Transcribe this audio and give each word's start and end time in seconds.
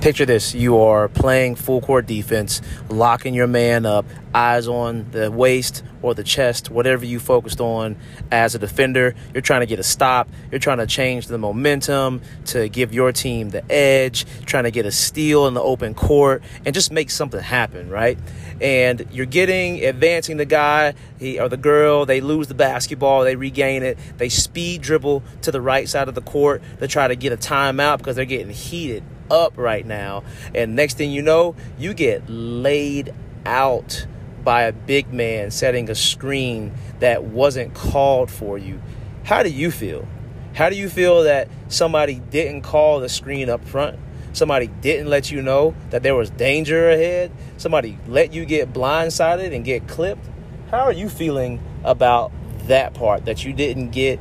picture 0.00 0.24
this. 0.24 0.54
You 0.54 0.78
are 0.78 1.08
playing 1.08 1.56
full 1.56 1.82
court 1.82 2.06
defense, 2.06 2.62
locking 2.88 3.34
your 3.34 3.46
man 3.46 3.84
up, 3.84 4.06
eyes 4.34 4.66
on 4.66 5.10
the 5.10 5.30
waist 5.30 5.84
or 6.00 6.14
the 6.14 6.24
chest, 6.24 6.70
whatever 6.70 7.04
you 7.04 7.20
focused 7.20 7.60
on 7.60 7.96
as 8.30 8.54
a 8.54 8.58
defender. 8.58 9.14
You're 9.34 9.42
trying 9.42 9.60
to 9.60 9.66
get 9.66 9.78
a 9.78 9.82
stop, 9.82 10.28
you're 10.50 10.58
trying 10.58 10.78
to 10.78 10.86
change 10.86 11.26
the 11.26 11.36
momentum 11.36 12.22
to 12.46 12.68
give 12.70 12.94
your 12.94 13.12
team 13.12 13.50
the 13.50 13.70
edge, 13.70 14.24
trying 14.46 14.64
to 14.64 14.70
get 14.70 14.86
a 14.86 14.90
steal 14.90 15.46
in 15.46 15.52
the 15.52 15.62
open 15.62 15.92
court 15.92 16.42
and 16.64 16.74
just 16.74 16.90
make 16.90 17.10
something 17.10 17.40
happen, 17.40 17.90
right? 17.90 18.18
And 18.60 19.06
you're 19.12 19.26
getting 19.26 19.84
advancing 19.84 20.38
the 20.38 20.46
guy. 20.46 20.94
He, 21.18 21.38
or 21.38 21.50
the 21.50 21.58
girl, 21.58 22.06
they 22.06 22.22
lose 22.22 22.48
the 22.48 22.54
basketball, 22.54 23.24
they 23.24 23.36
regain 23.36 23.82
it, 23.82 23.98
they 24.16 24.30
speed 24.30 24.80
dribble 24.80 25.22
to 25.42 25.52
the 25.52 25.60
right 25.60 25.86
side 25.86 26.08
of 26.08 26.14
the 26.14 26.22
court 26.22 26.62
to 26.78 26.88
try 26.88 27.06
to 27.06 27.16
get 27.16 27.32
a 27.32 27.36
timeout 27.36 27.98
because 27.98 28.16
they're 28.16 28.24
getting 28.24 28.48
heated 28.48 29.04
up 29.30 29.52
right 29.56 29.86
now. 29.86 30.24
And 30.54 30.76
next 30.76 30.96
thing 30.96 31.10
you 31.10 31.22
know, 31.22 31.54
you 31.78 31.94
get 31.94 32.28
laid 32.28 33.14
out 33.46 34.06
by 34.44 34.62
a 34.62 34.72
big 34.72 35.12
man 35.12 35.50
setting 35.50 35.90
a 35.90 35.94
screen 35.94 36.72
that 37.00 37.24
wasn't 37.24 37.74
called 37.74 38.30
for 38.30 38.58
you. 38.58 38.80
How 39.24 39.42
do 39.42 39.50
you 39.50 39.70
feel? 39.70 40.06
How 40.54 40.68
do 40.68 40.76
you 40.76 40.88
feel 40.88 41.22
that 41.24 41.48
somebody 41.68 42.20
didn't 42.30 42.62
call 42.62 43.00
the 43.00 43.08
screen 43.08 43.48
up 43.48 43.64
front? 43.64 43.98
Somebody 44.32 44.68
didn't 44.68 45.08
let 45.08 45.30
you 45.30 45.42
know 45.42 45.74
that 45.90 46.02
there 46.02 46.14
was 46.14 46.30
danger 46.30 46.90
ahead? 46.90 47.32
Somebody 47.56 47.98
let 48.06 48.32
you 48.32 48.44
get 48.44 48.72
blindsided 48.72 49.54
and 49.54 49.64
get 49.64 49.88
clipped? 49.88 50.24
How 50.70 50.80
are 50.80 50.92
you 50.92 51.08
feeling 51.08 51.60
about 51.84 52.32
that 52.66 52.94
part 52.94 53.24
that 53.24 53.44
you 53.44 53.52
didn't 53.52 53.90
get 53.90 54.20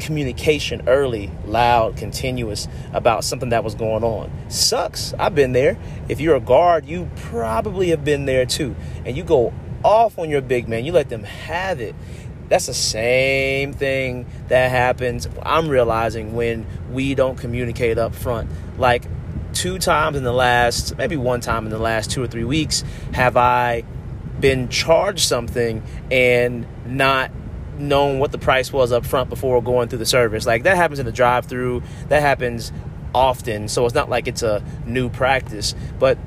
communication 0.00 0.88
early, 0.88 1.30
loud, 1.44 1.96
continuous 1.96 2.66
about 2.92 3.24
something 3.24 3.50
that 3.50 3.62
was 3.62 3.74
going 3.74 4.02
on. 4.02 4.30
Sucks. 4.50 5.14
I've 5.18 5.34
been 5.34 5.52
there. 5.52 5.78
If 6.08 6.20
you're 6.20 6.36
a 6.36 6.40
guard, 6.40 6.86
you 6.86 7.08
probably 7.16 7.90
have 7.90 8.04
been 8.04 8.24
there 8.24 8.46
too. 8.46 8.74
And 9.04 9.16
you 9.16 9.22
go 9.22 9.52
off 9.84 10.18
on 10.18 10.28
your 10.28 10.42
big 10.42 10.68
man, 10.68 10.84
you 10.84 10.92
let 10.92 11.08
them 11.08 11.24
have 11.24 11.80
it. 11.80 11.94
That's 12.48 12.66
the 12.66 12.74
same 12.74 13.72
thing 13.72 14.26
that 14.48 14.70
happens, 14.70 15.28
I'm 15.42 15.68
realizing, 15.68 16.34
when 16.34 16.66
we 16.90 17.14
don't 17.14 17.38
communicate 17.38 17.96
up 17.96 18.14
front. 18.14 18.50
Like 18.76 19.04
two 19.52 19.78
times 19.78 20.16
in 20.16 20.24
the 20.24 20.32
last, 20.32 20.96
maybe 20.98 21.16
one 21.16 21.40
time 21.40 21.64
in 21.64 21.70
the 21.70 21.78
last 21.78 22.10
two 22.10 22.22
or 22.22 22.26
three 22.26 22.44
weeks, 22.44 22.82
have 23.12 23.36
I 23.36 23.84
been 24.40 24.68
charged 24.68 25.20
something 25.20 25.82
and 26.10 26.66
not 26.86 27.30
known 27.80 28.18
what 28.18 28.32
the 28.32 28.38
price 28.38 28.72
was 28.72 28.92
up 28.92 29.06
front 29.06 29.30
before 29.30 29.62
going 29.62 29.88
through 29.88 29.98
the 29.98 30.06
service. 30.06 30.46
Like 30.46 30.62
that 30.64 30.76
happens 30.76 30.98
in 30.98 31.06
the 31.06 31.12
drive 31.12 31.46
through. 31.46 31.82
That 32.08 32.22
happens 32.22 32.72
often. 33.14 33.68
So 33.68 33.86
it's 33.86 33.94
not 33.94 34.08
like 34.08 34.28
it's 34.28 34.42
a 34.42 34.62
new 34.86 35.08
practice. 35.08 35.74
But 35.98 36.18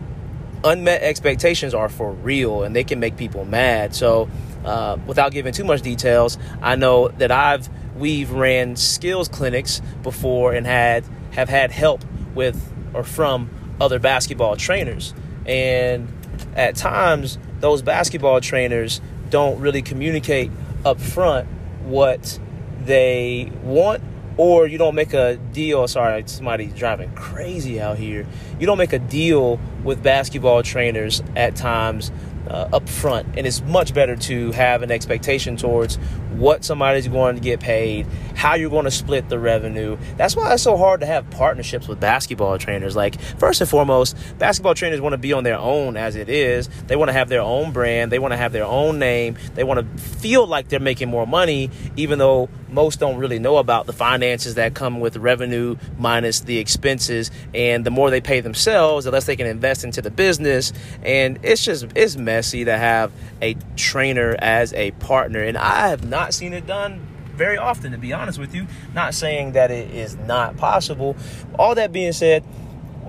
unmet 0.63 1.01
expectations 1.01 1.73
are 1.73 1.89
for 1.89 2.11
real 2.11 2.63
and 2.63 2.75
they 2.75 2.83
can 2.83 2.99
make 2.99 3.17
people 3.17 3.45
mad. 3.45 3.95
So 3.95 4.29
uh, 4.65 4.97
without 5.05 5.31
giving 5.31 5.53
too 5.53 5.65
much 5.65 5.81
details, 5.81 6.37
I 6.61 6.75
know 6.75 7.09
that 7.09 7.31
I've 7.31 7.69
we've 7.95 8.31
ran 8.31 8.75
skills 8.75 9.27
clinics 9.27 9.81
before 10.01 10.53
and 10.53 10.65
had 10.65 11.05
have 11.31 11.49
had 11.49 11.71
help 11.71 12.03
with 12.33 12.71
or 12.93 13.03
from 13.03 13.49
other 13.79 13.99
basketball 13.99 14.55
trainers. 14.55 15.13
And 15.45 16.07
at 16.55 16.75
times 16.75 17.37
those 17.59 17.81
basketball 17.81 18.41
trainers 18.41 19.01
don't 19.29 19.59
really 19.59 19.81
communicate 19.81 20.51
up 20.85 20.99
front 20.99 21.47
what 21.83 22.39
they 22.85 23.51
want 23.63 24.03
or 24.37 24.67
you 24.67 24.77
don't 24.77 24.95
make 24.95 25.13
a 25.13 25.37
deal. 25.37 25.87
Sorry 25.87 26.23
somebody's 26.25 26.73
driving 26.73 27.13
crazy 27.13 27.79
out 27.79 27.97
here. 27.97 28.25
You 28.59 28.65
don't 28.65 28.77
make 28.77 28.93
a 28.93 28.99
deal 28.99 29.59
with 29.83 30.01
basketball 30.01 30.63
trainers 30.63 31.21
at 31.35 31.55
times 31.55 32.11
uh, 32.47 32.69
up 32.73 32.87
front 32.89 33.27
and 33.37 33.47
it's 33.47 33.61
much 33.61 33.93
better 33.93 34.15
to 34.15 34.51
have 34.51 34.81
an 34.81 34.91
expectation 34.91 35.55
towards 35.55 35.95
what 36.33 36.63
somebody's 36.65 37.07
going 37.07 37.35
to 37.35 37.41
get 37.41 37.59
paid 37.59 38.05
how 38.35 38.55
you're 38.55 38.69
going 38.69 38.85
to 38.85 38.91
split 38.91 39.29
the 39.29 39.39
revenue. 39.39 39.97
That's 40.17 40.35
why 40.35 40.53
it's 40.53 40.63
so 40.63 40.75
hard 40.75 40.99
to 40.99 41.05
have 41.05 41.29
partnerships 41.29 41.87
with 41.87 41.99
basketball 41.99 42.57
trainers. 42.57 42.95
Like 42.95 43.21
first 43.21 43.61
and 43.61 43.69
foremost 43.69 44.17
basketball 44.37 44.75
trainers 44.75 44.99
want 44.99 45.13
to 45.13 45.17
be 45.17 45.33
on 45.33 45.43
their 45.43 45.57
own 45.57 45.95
as 45.95 46.15
it 46.15 46.29
is. 46.29 46.67
They 46.87 46.95
want 46.95 47.09
to 47.09 47.13
have 47.13 47.29
their 47.29 47.41
own 47.41 47.71
brand. 47.71 48.11
They 48.11 48.19
want 48.19 48.33
to 48.33 48.37
have 48.37 48.51
their 48.51 48.65
own 48.65 48.99
name. 48.99 49.37
They 49.53 49.63
want 49.63 49.79
to 49.79 50.03
feel 50.03 50.45
like 50.45 50.67
they're 50.69 50.79
making 50.79 51.09
more 51.09 51.25
money 51.25 51.69
even 51.95 52.19
though 52.19 52.49
most 52.73 52.99
don't 52.99 53.17
really 53.17 53.39
know 53.39 53.57
about 53.57 53.85
the 53.85 53.93
finances 53.93 54.55
that 54.55 54.73
come 54.73 54.99
with 54.99 55.17
revenue 55.17 55.77
minus 55.97 56.41
the 56.41 56.57
expenses. 56.57 57.31
And 57.53 57.85
the 57.85 57.91
more 57.91 58.09
they 58.09 58.21
pay 58.21 58.41
themselves 58.41 59.05
the 59.05 59.11
less 59.11 59.25
they 59.25 59.35
can 59.35 59.47
invest 59.47 59.83
into 59.83 60.01
the 60.01 60.11
business. 60.11 60.73
And 61.03 61.39
it's 61.43 61.63
just 61.63 61.85
it's 61.95 62.15
messy 62.15 62.65
to 62.65 62.77
have 62.77 63.11
a 63.41 63.55
trainer 63.75 64.35
as 64.39 64.73
a 64.73 64.91
partner. 64.91 65.41
And 65.41 65.57
i 65.57 65.89
have 65.89 66.05
not 66.07 66.33
seen 66.33 66.53
it 66.53 66.65
done 66.65 67.07
very 67.35 67.57
often 67.57 67.91
to 67.91 67.97
be 67.97 68.13
honest 68.13 68.39
with 68.39 68.53
you. 68.53 68.67
Not 68.93 69.13
saying 69.13 69.53
that 69.53 69.71
it 69.71 69.91
is 69.91 70.15
not 70.15 70.57
possible. 70.57 71.15
All 71.57 71.75
that 71.75 71.91
being 71.91 72.13
said 72.13 72.43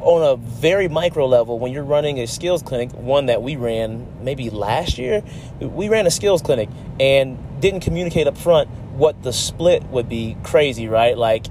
on 0.00 0.22
a 0.22 0.36
very 0.36 0.88
micro 0.88 1.26
level, 1.26 1.58
when 1.58 1.72
you're 1.72 1.84
running 1.84 2.20
a 2.20 2.26
skills 2.26 2.62
clinic, 2.62 2.92
one 2.92 3.26
that 3.26 3.42
we 3.42 3.56
ran 3.56 4.06
maybe 4.22 4.50
last 4.50 4.98
year, 4.98 5.22
we 5.60 5.88
ran 5.88 6.06
a 6.06 6.10
skills 6.10 6.42
clinic 6.42 6.68
and 7.00 7.38
didn't 7.60 7.80
communicate 7.80 8.26
up 8.26 8.36
front 8.36 8.68
what 8.96 9.22
the 9.22 9.32
split 9.32 9.84
would 9.84 10.08
be 10.08 10.36
crazy, 10.42 10.88
right? 10.88 11.16
Like 11.16 11.46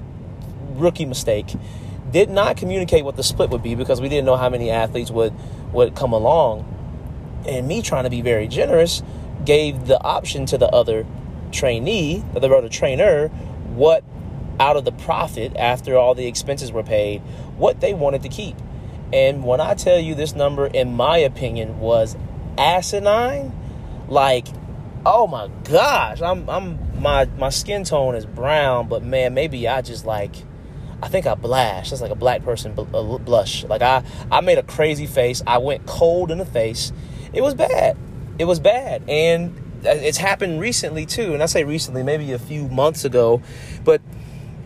rookie 0.74 1.04
mistake. 1.04 1.54
Did 2.10 2.30
not 2.30 2.56
communicate 2.56 3.04
what 3.04 3.16
the 3.16 3.22
split 3.22 3.50
would 3.50 3.62
be 3.62 3.74
because 3.74 4.00
we 4.00 4.08
didn't 4.08 4.24
know 4.24 4.36
how 4.36 4.48
many 4.48 4.70
athletes 4.70 5.10
would 5.10 5.34
would 5.72 5.94
come 5.94 6.12
along. 6.12 6.70
And 7.46 7.66
me 7.66 7.82
trying 7.82 8.04
to 8.04 8.10
be 8.10 8.22
very 8.22 8.48
generous 8.48 9.02
gave 9.44 9.86
the 9.86 10.00
option 10.02 10.46
to 10.46 10.58
the 10.58 10.68
other 10.68 11.06
trainee, 11.52 12.24
the 12.32 12.40
other 12.40 12.68
trainer, 12.68 13.28
what 13.74 14.04
out 14.60 14.76
of 14.76 14.84
the 14.84 14.92
profit 14.92 15.54
after 15.56 15.96
all 15.96 16.14
the 16.14 16.26
expenses 16.26 16.70
were 16.70 16.82
paid, 16.82 17.20
what 17.56 17.80
they 17.80 17.92
wanted 17.92 18.22
to 18.22 18.28
keep. 18.28 18.56
And 19.12 19.44
when 19.44 19.60
I 19.60 19.74
tell 19.74 19.98
you 19.98 20.14
this 20.14 20.34
number, 20.34 20.66
in 20.66 20.94
my 20.94 21.18
opinion, 21.18 21.78
was 21.78 22.16
asinine, 22.56 23.52
like, 24.08 24.46
oh 25.04 25.26
my 25.26 25.48
gosh, 25.64 26.22
I'm 26.22 26.48
I'm 26.48 26.78
my 27.04 27.26
my 27.38 27.50
skin 27.50 27.84
tone 27.84 28.16
is 28.16 28.26
brown, 28.26 28.88
but 28.88 29.04
man, 29.04 29.34
maybe 29.34 29.68
I 29.68 29.82
just 29.82 30.06
like 30.06 30.34
I 31.02 31.08
think 31.08 31.26
I 31.26 31.34
blushed. 31.34 31.90
That's 31.90 32.00
like 32.00 32.10
a 32.10 32.16
black 32.16 32.42
person 32.42 32.72
blush. 32.74 33.62
Like 33.64 33.82
I 33.82 34.02
I 34.32 34.40
made 34.40 34.58
a 34.58 34.62
crazy 34.62 35.06
face. 35.06 35.42
I 35.46 35.58
went 35.58 35.86
cold 35.86 36.30
in 36.30 36.38
the 36.38 36.46
face. 36.46 36.92
It 37.32 37.42
was 37.42 37.54
bad. 37.54 37.96
It 38.38 38.46
was 38.46 38.58
bad, 38.58 39.08
and 39.08 39.54
uh, 39.86 39.90
it's 39.90 40.16
happened 40.16 40.60
recently 40.60 41.04
too. 41.04 41.34
And 41.34 41.42
I 41.42 41.46
say 41.46 41.62
recently, 41.62 42.02
maybe 42.02 42.32
a 42.32 42.38
few 42.38 42.68
months 42.68 43.04
ago, 43.04 43.42
but 43.84 44.00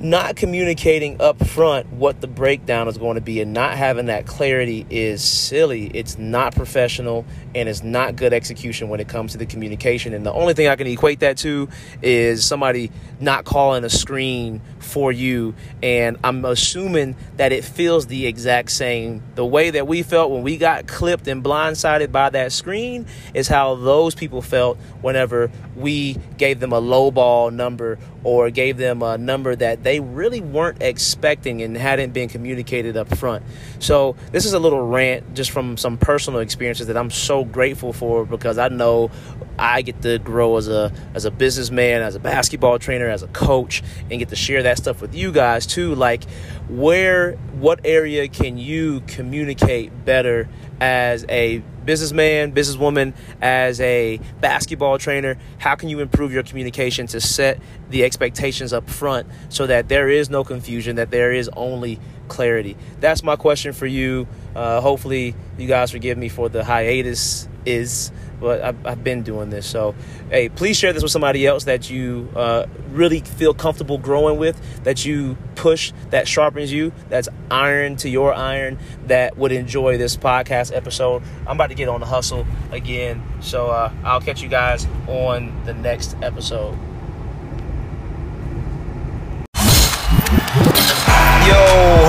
not 0.00 0.36
communicating 0.36 1.20
up 1.20 1.44
front 1.44 1.92
what 1.92 2.20
the 2.20 2.28
breakdown 2.28 2.86
is 2.88 2.98
going 2.98 3.16
to 3.16 3.20
be 3.20 3.41
and 3.41 3.53
not 3.53 3.76
having 3.76 4.06
that 4.06 4.26
clarity 4.26 4.86
is 4.91 5.22
silly. 5.22 5.86
It's 5.94 6.19
not 6.19 6.54
professional 6.54 7.25
and 7.54 7.69
it's 7.69 7.82
not 7.82 8.14
good 8.14 8.32
execution 8.32 8.88
when 8.88 9.00
it 9.00 9.08
comes 9.08 9.32
to 9.32 9.38
the 9.38 9.47
communication. 9.47 10.14
And 10.14 10.25
the 10.25 10.32
only 10.32 10.54
thing 10.54 10.69
I 10.69 10.76
can 10.76 10.87
equate 10.87 11.20
that 11.20 11.38
to 11.38 11.69
is 12.00 12.44
somebody 12.44 12.92
not 13.20 13.44
calling 13.44 13.84
a 13.84 13.91
screen 13.91 14.60
for 14.78 15.10
you. 15.10 15.54
And 15.82 16.16
I'm 16.22 16.44
assuming 16.44 17.16
that 17.37 17.53
it 17.53 17.64
feels 17.64 18.06
the 18.06 18.26
exact 18.26 18.70
same. 18.70 19.22
The 19.34 19.44
way 19.44 19.70
that 19.70 19.87
we 19.87 20.03
felt 20.03 20.31
when 20.31 20.42
we 20.42 20.56
got 20.56 20.87
clipped 20.87 21.26
and 21.26 21.42
blindsided 21.42 22.12
by 22.12 22.31
that 22.31 22.53
screen 22.53 23.06
is 23.34 23.48
how 23.48 23.75
those 23.75 24.14
people 24.14 24.42
felt 24.42 24.78
whenever 25.00 25.50
we 25.75 26.16
gave 26.37 26.60
them 26.60 26.72
a 26.72 26.78
low 26.78 27.10
ball 27.10 27.50
number 27.50 27.98
or 28.25 28.50
gave 28.50 28.76
them 28.76 29.03
a 29.03 29.17
number 29.17 29.55
that 29.55 29.82
they 29.85 30.00
really 30.00 30.41
weren't 30.41 30.82
expecting 30.82 31.62
and 31.62 31.76
hadn't 31.76 32.12
been 32.12 32.29
communicated 32.29 32.97
up 32.97 33.17
front. 33.17 33.44
So, 33.79 34.17
this 34.32 34.44
is 34.44 34.53
a 34.53 34.59
little 34.59 34.87
rant 34.87 35.35
just 35.35 35.50
from 35.50 35.76
some 35.76 35.99
personal 35.99 36.41
experiences 36.41 36.88
that 36.88 36.97
I'm 36.97 37.11
so 37.11 37.44
grateful 37.44 37.93
for 37.93 38.25
because 38.25 38.59
I 38.59 38.69
know 38.69 39.11
I 39.58 39.82
get 39.82 40.02
to 40.02 40.19
grow 40.19 40.56
as 40.56 40.69
a 40.69 40.93
as 41.14 41.25
a 41.25 41.31
businessman, 41.31 42.02
as 42.02 42.14
a 42.14 42.20
basketball 42.20 42.78
trainer, 42.78 43.08
as 43.08 43.22
a 43.22 43.28
coach 43.28 43.82
and 44.10 44.19
get 44.19 44.28
to 44.28 44.37
share 44.37 44.62
that 44.62 44.78
stuff 44.78 45.00
with 45.00 45.14
you 45.14 45.32
guys 45.32 45.66
too. 45.66 45.94
Like 45.94 46.25
where 46.69 47.32
what 47.58 47.81
area 47.84 48.28
can 48.28 48.58
you 48.58 49.00
communicate 49.06 50.05
better 50.05 50.49
as 50.81 51.25
a 51.28 51.58
businessman, 51.84 52.52
businesswoman, 52.52 53.14
as 53.40 53.81
a 53.81 54.20
basketball 54.40 54.99
trainer? 54.99 55.38
How 55.58 55.75
can 55.75 55.88
you 55.88 56.00
improve 56.00 56.32
your 56.32 56.43
communication 56.43 57.06
to 57.08 57.20
set 57.20 57.61
the 57.88 58.04
expectations 58.04 58.72
up 58.72 58.88
front 58.88 59.26
so 59.49 59.66
that 59.66 59.88
there 59.88 60.08
is 60.08 60.31
no 60.31 60.44
confusion, 60.44 60.96
that 60.96 61.11
there 61.11 61.32
is 61.32 61.49
only 61.56 61.99
clarity? 62.28 62.76
That's 63.00 63.22
my 63.22 63.37
question 63.37 63.72
for 63.72 63.87
you. 63.87 64.28
Uh, 64.54 64.81
hopefully, 64.81 65.34
you 65.56 65.66
guys 65.66 65.90
forgive 65.90 66.19
me 66.19 66.28
for 66.28 66.49
the 66.49 66.62
hiatus 66.62 67.49
is 67.69 68.11
but 68.41 68.62
I've, 68.62 68.87
I've, 68.87 69.05
been 69.05 69.23
doing 69.23 69.50
this. 69.50 69.67
So, 69.67 69.94
hey, 70.31 70.49
please 70.49 70.76
share 70.76 70.93
this 70.93 71.03
with 71.03 71.12
somebody 71.12 71.47
else 71.47 71.65
that 71.65 71.91
you 71.91 72.29
uh, 72.37 72.67
really 72.91 73.20
feel 73.20 73.55
comfortable 73.55 73.99
growing 73.99 74.38
with, 74.38 74.61
that 74.85 75.05
you 75.05 75.37
push, 75.56 75.93
that 76.11 76.29
sharpens 76.29 76.73
you, 76.73 76.93
that's 77.09 77.29
iron 77.50 77.97
to 77.97 78.09
your 78.09 78.32
iron, 78.32 78.79
that 79.06 79.37
would 79.37 79.53
enjoy 79.53 79.99
this 79.99 80.17
podcast 80.17 80.75
episode. 80.75 81.23
I'm 81.47 81.56
about 81.56 81.70
to 81.70 81.75
get 81.75 81.88
on 81.88 82.00
the 82.00 82.06
hustle 82.06 82.47
again. 82.70 83.23
So, 83.41 83.69
uh, 83.69 83.93
I'll 84.05 84.21
catch 84.21 84.43
you 84.43 84.49
guys 84.49 84.87
on 85.09 85.64
the 85.64 85.75
next 85.75 86.17
episode. 86.23 86.79